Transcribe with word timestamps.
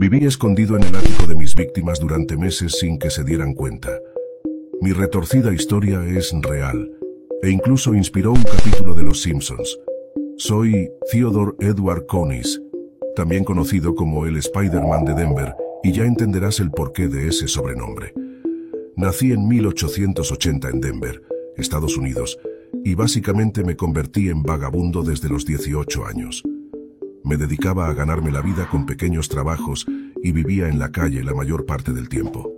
Viví 0.00 0.24
escondido 0.24 0.78
en 0.78 0.84
el 0.84 0.96
ático 0.96 1.26
de 1.26 1.34
mis 1.34 1.54
víctimas 1.54 2.00
durante 2.00 2.34
meses 2.34 2.78
sin 2.80 2.98
que 2.98 3.10
se 3.10 3.22
dieran 3.22 3.52
cuenta. 3.52 3.90
Mi 4.80 4.94
retorcida 4.94 5.52
historia 5.52 6.02
es 6.06 6.32
real, 6.40 6.90
e 7.42 7.50
incluso 7.50 7.94
inspiró 7.94 8.32
un 8.32 8.42
capítulo 8.42 8.94
de 8.94 9.02
Los 9.02 9.20
Simpsons. 9.20 9.78
Soy 10.38 10.88
Theodore 11.12 11.52
Edward 11.60 12.06
Conis, 12.06 12.62
también 13.14 13.44
conocido 13.44 13.94
como 13.94 14.24
el 14.24 14.38
Spider-Man 14.38 15.04
de 15.04 15.12
Denver, 15.12 15.54
y 15.82 15.92
ya 15.92 16.06
entenderás 16.06 16.60
el 16.60 16.70
porqué 16.70 17.08
de 17.08 17.28
ese 17.28 17.46
sobrenombre. 17.46 18.14
Nací 18.96 19.32
en 19.32 19.46
1880 19.46 20.70
en 20.70 20.80
Denver, 20.80 21.22
Estados 21.58 21.98
Unidos, 21.98 22.38
y 22.86 22.94
básicamente 22.94 23.64
me 23.64 23.76
convertí 23.76 24.30
en 24.30 24.44
vagabundo 24.44 25.02
desde 25.02 25.28
los 25.28 25.44
18 25.44 26.06
años. 26.06 26.42
Me 27.24 27.36
dedicaba 27.36 27.88
a 27.88 27.94
ganarme 27.94 28.30
la 28.30 28.40
vida 28.40 28.68
con 28.68 28.86
pequeños 28.86 29.28
trabajos 29.28 29.86
y 30.22 30.32
vivía 30.32 30.68
en 30.68 30.78
la 30.78 30.90
calle 30.90 31.22
la 31.22 31.34
mayor 31.34 31.66
parte 31.66 31.92
del 31.92 32.08
tiempo. 32.08 32.50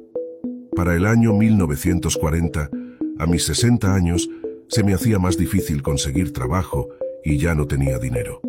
Para 0.75 0.97
el 0.97 1.07
año 1.07 1.33
1940, 1.33 2.71
a 3.19 3.27
mis 3.27 3.45
60 3.45 3.95
años, 3.95 4.29
se 4.69 4.83
me 4.83 4.95
hacía 4.95 5.19
más 5.19 5.37
difícil 5.37 5.83
conseguir 5.83 6.33
trabajo 6.33 6.89
y 7.25 7.39
ya 7.39 7.55
no 7.55 7.67
tenía 7.67 7.99
dinero. 7.99 8.41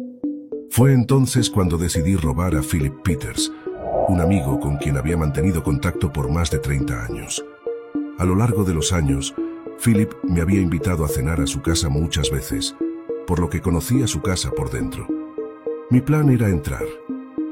Fue 0.69 0.93
entonces 0.93 1.49
cuando 1.49 1.77
decidí 1.77 2.15
robar 2.15 2.55
a 2.55 2.61
Philip 2.61 2.93
Peters, 3.03 3.51
un 4.07 4.21
amigo 4.21 4.59
con 4.59 4.77
quien 4.77 4.97
había 4.97 5.17
mantenido 5.17 5.63
contacto 5.63 6.11
por 6.11 6.31
más 6.31 6.49
de 6.49 6.59
30 6.59 7.05
años. 7.05 7.43
A 8.17 8.25
lo 8.25 8.35
largo 8.35 8.63
de 8.63 8.73
los 8.73 8.93
años, 8.93 9.35
Philip 9.83 10.11
me 10.23 10.41
había 10.41 10.61
invitado 10.61 11.03
a 11.03 11.09
cenar 11.09 11.41
a 11.41 11.47
su 11.47 11.61
casa 11.61 11.89
muchas 11.89 12.31
veces, 12.31 12.75
por 13.27 13.39
lo 13.39 13.49
que 13.49 13.61
conocía 13.61 14.07
su 14.07 14.21
casa 14.21 14.51
por 14.51 14.71
dentro. 14.71 15.22
Mi 15.93 16.01
plan 16.01 16.31
era 16.31 16.49
entrar, 16.49 16.81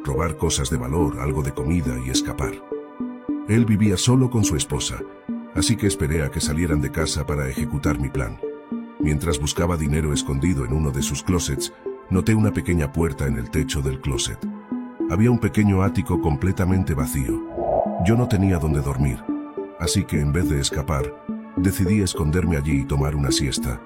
robar 0.04 0.36
cosas 0.36 0.72
de 0.72 0.78
valor, 0.78 1.20
algo 1.20 1.44
de 1.44 1.52
comida 1.52 1.96
y 2.04 2.10
escapar. 2.10 2.54
Él 3.48 3.66
vivía 3.66 3.98
solo 3.98 4.32
con 4.32 4.44
su 4.44 4.56
esposa, 4.56 4.98
así 5.54 5.78
que 5.78 5.86
esperé 5.86 6.24
a 6.24 6.32
que 6.32 6.42
salieran 6.42 6.82
de 6.82 6.90
casa 6.90 7.28
para 7.28 7.48
ejecutar 7.48 8.00
mi 8.00 8.10
plan. 8.10 8.40
Mientras 9.00 9.40
buscaba 9.40 9.78
dinero 9.78 10.12
escondido 10.12 10.66
en 10.66 10.74
uno 10.74 10.90
de 10.90 11.04
sus 11.04 11.22
closets, 11.22 11.72
noté 12.10 12.34
una 12.34 12.52
pequeña 12.52 12.92
puerta 12.92 13.28
en 13.28 13.38
el 13.38 13.52
techo 13.52 13.84
del 13.84 14.02
closet. 14.02 14.40
Había 15.12 15.30
un 15.30 15.38
pequeño 15.38 15.84
ático 15.84 16.20
completamente 16.20 16.96
vacío. 16.96 17.44
Yo 18.08 18.18
no 18.18 18.28
tenía 18.28 18.58
dónde 18.58 18.82
dormir, 18.82 19.24
así 19.80 20.04
que 20.04 20.20
en 20.20 20.34
vez 20.34 20.50
de 20.50 20.60
escapar, 20.60 21.14
decidí 21.58 22.02
esconderme 22.02 22.58
allí 22.58 22.80
y 22.80 22.86
tomar 22.86 23.16
una 23.16 23.32
siesta. 23.32 23.80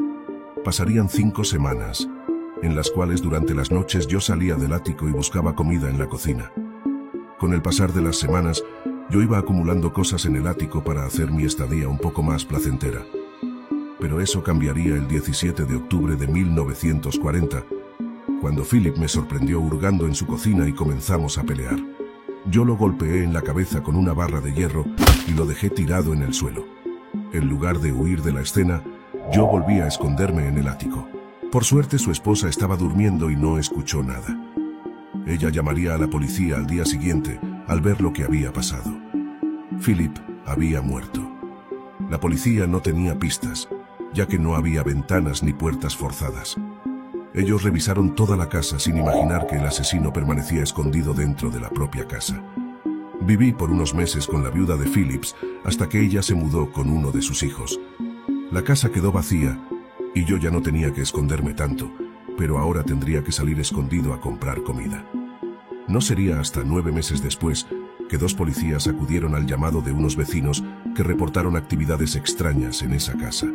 Pasarían 0.63 1.09
cinco 1.09 1.43
semanas, 1.43 2.07
en 2.65 2.75
las 2.75 2.89
cuales 2.89 3.21
durante 3.21 3.53
las 3.53 3.71
noches 3.71 4.07
yo 4.07 4.19
salía 4.19 4.55
del 4.55 4.73
ático 4.73 5.07
y 5.07 5.11
buscaba 5.11 5.55
comida 5.55 5.89
en 5.89 5.99
la 5.99 6.07
cocina. 6.07 6.51
Con 7.37 7.53
el 7.53 7.61
pasar 7.61 7.93
de 7.93 8.01
las 8.01 8.17
semanas, 8.17 8.63
yo 9.09 9.21
iba 9.21 9.37
acumulando 9.37 9.93
cosas 9.93 10.25
en 10.25 10.35
el 10.35 10.47
ático 10.47 10.83
para 10.83 11.05
hacer 11.05 11.31
mi 11.31 11.43
estadía 11.43 11.87
un 11.87 11.99
poco 11.99 12.23
más 12.23 12.43
placentera. 12.43 13.05
Pero 13.99 14.19
eso 14.19 14.43
cambiaría 14.43 14.95
el 14.95 15.07
17 15.07 15.65
de 15.65 15.75
octubre 15.75 16.15
de 16.15 16.27
1940, 16.27 17.63
cuando 18.41 18.63
Philip 18.63 18.97
me 18.97 19.07
sorprendió 19.07 19.59
hurgando 19.61 20.07
en 20.07 20.15
su 20.15 20.25
cocina 20.25 20.67
y 20.67 20.73
comenzamos 20.73 21.37
a 21.37 21.43
pelear. 21.43 21.77
Yo 22.49 22.65
lo 22.65 22.75
golpeé 22.77 23.23
en 23.23 23.33
la 23.33 23.41
cabeza 23.41 23.81
con 23.81 23.95
una 23.95 24.13
barra 24.13 24.41
de 24.41 24.53
hierro 24.53 24.85
y 25.27 25.31
lo 25.31 25.45
dejé 25.45 25.69
tirado 25.69 26.13
en 26.13 26.21
el 26.21 26.33
suelo. 26.33 26.65
En 27.31 27.47
lugar 27.47 27.79
de 27.79 27.91
huir 27.91 28.21
de 28.21 28.33
la 28.33 28.41
escena, 28.41 28.83
yo 29.31 29.45
volví 29.45 29.79
a 29.79 29.87
esconderme 29.87 30.47
en 30.47 30.57
el 30.57 30.67
ático. 30.67 31.07
Por 31.51 31.63
suerte 31.63 31.97
su 31.97 32.11
esposa 32.11 32.49
estaba 32.49 32.75
durmiendo 32.75 33.29
y 33.29 33.35
no 33.35 33.57
escuchó 33.57 34.03
nada. 34.03 34.37
Ella 35.25 35.49
llamaría 35.49 35.95
a 35.95 35.97
la 35.97 36.07
policía 36.07 36.57
al 36.57 36.67
día 36.67 36.85
siguiente 36.85 37.39
al 37.67 37.81
ver 37.81 38.01
lo 38.01 38.11
que 38.13 38.23
había 38.23 38.51
pasado. 38.51 38.91
Philip 39.83 40.15
había 40.45 40.81
muerto. 40.81 41.21
La 42.09 42.19
policía 42.19 42.67
no 42.67 42.81
tenía 42.81 43.17
pistas, 43.17 43.69
ya 44.13 44.27
que 44.27 44.37
no 44.37 44.55
había 44.55 44.83
ventanas 44.83 45.43
ni 45.43 45.53
puertas 45.53 45.95
forzadas. 45.95 46.57
Ellos 47.33 47.63
revisaron 47.63 48.15
toda 48.15 48.37
la 48.37 48.49
casa 48.49 48.79
sin 48.79 48.97
imaginar 48.97 49.47
que 49.47 49.55
el 49.55 49.65
asesino 49.65 50.13
permanecía 50.13 50.63
escondido 50.63 51.13
dentro 51.13 51.49
de 51.49 51.59
la 51.59 51.69
propia 51.69 52.07
casa. 52.07 52.41
Viví 53.21 53.53
por 53.53 53.71
unos 53.71 53.93
meses 53.93 54.27
con 54.27 54.43
la 54.43 54.49
viuda 54.49 54.77
de 54.77 54.85
Phillips 54.85 55.35
hasta 55.63 55.89
que 55.89 56.01
ella 56.01 56.21
se 56.21 56.35
mudó 56.35 56.71
con 56.71 56.89
uno 56.89 57.11
de 57.11 57.21
sus 57.21 57.43
hijos. 57.43 57.79
La 58.51 58.63
casa 58.63 58.91
quedó 58.91 59.11
vacía 59.11 59.59
y 60.15 60.23
yo 60.23 60.37
ya 60.37 60.49
no 60.49 60.61
tenía 60.61 60.93
que 60.93 61.01
esconderme 61.01 61.53
tanto, 61.53 61.91
pero 62.37 62.57
ahora 62.57 62.83
tendría 62.83 63.23
que 63.23 63.33
salir 63.33 63.59
escondido 63.59 64.13
a 64.13 64.21
comprar 64.21 64.63
comida. 64.63 65.05
No 65.87 66.01
sería 66.01 66.39
hasta 66.39 66.63
nueve 66.63 66.91
meses 66.91 67.21
después 67.21 67.67
que 68.09 68.17
dos 68.17 68.33
policías 68.33 68.87
acudieron 68.87 69.35
al 69.35 69.45
llamado 69.45 69.81
de 69.81 69.91
unos 69.91 70.15
vecinos 70.15 70.63
que 70.95 71.03
reportaron 71.03 71.57
actividades 71.57 72.15
extrañas 72.15 72.81
en 72.81 72.93
esa 72.93 73.13
casa. 73.17 73.47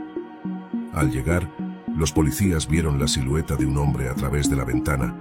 Al 0.92 1.10
llegar, 1.10 1.50
los 1.96 2.12
policías 2.12 2.68
vieron 2.68 3.00
la 3.00 3.08
silueta 3.08 3.56
de 3.56 3.64
un 3.64 3.78
hombre 3.78 4.08
a 4.08 4.14
través 4.14 4.50
de 4.50 4.56
la 4.56 4.64
ventana. 4.64 5.16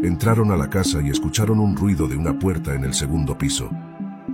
Entraron 0.00 0.50
a 0.52 0.56
la 0.56 0.70
casa 0.70 1.00
y 1.02 1.10
escucharon 1.10 1.60
un 1.60 1.76
ruido 1.76 2.08
de 2.08 2.16
una 2.16 2.38
puerta 2.38 2.74
en 2.74 2.84
el 2.84 2.94
segundo 2.94 3.36
piso. 3.36 3.70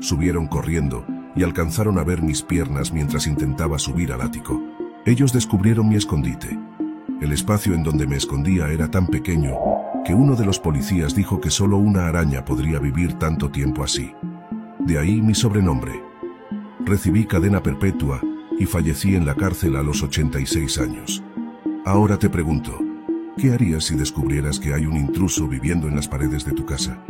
Subieron 0.00 0.46
corriendo 0.46 1.04
y 1.34 1.42
alcanzaron 1.42 1.98
a 1.98 2.04
ver 2.04 2.22
mis 2.22 2.42
piernas 2.42 2.92
mientras 2.92 3.26
intentaba 3.26 3.78
subir 3.78 4.12
al 4.12 4.20
ático. 4.20 4.77
Ellos 5.08 5.32
descubrieron 5.32 5.88
mi 5.88 5.96
escondite. 5.96 6.58
El 7.22 7.32
espacio 7.32 7.72
en 7.72 7.82
donde 7.82 8.06
me 8.06 8.16
escondía 8.16 8.68
era 8.68 8.90
tan 8.90 9.06
pequeño 9.06 9.54
que 10.04 10.12
uno 10.12 10.36
de 10.36 10.44
los 10.44 10.58
policías 10.60 11.14
dijo 11.14 11.40
que 11.40 11.48
solo 11.48 11.78
una 11.78 12.08
araña 12.08 12.44
podría 12.44 12.78
vivir 12.78 13.14
tanto 13.14 13.50
tiempo 13.50 13.82
así. 13.82 14.12
De 14.80 14.98
ahí 14.98 15.22
mi 15.22 15.34
sobrenombre. 15.34 16.04
Recibí 16.84 17.24
cadena 17.24 17.62
perpetua 17.62 18.20
y 18.58 18.66
fallecí 18.66 19.16
en 19.16 19.24
la 19.24 19.34
cárcel 19.34 19.76
a 19.76 19.82
los 19.82 20.02
86 20.02 20.78
años. 20.78 21.22
Ahora 21.86 22.18
te 22.18 22.28
pregunto, 22.28 22.78
¿qué 23.38 23.54
harías 23.54 23.84
si 23.84 23.96
descubrieras 23.96 24.60
que 24.60 24.74
hay 24.74 24.84
un 24.84 24.98
intruso 24.98 25.48
viviendo 25.48 25.88
en 25.88 25.96
las 25.96 26.06
paredes 26.06 26.44
de 26.44 26.52
tu 26.52 26.66
casa? 26.66 27.02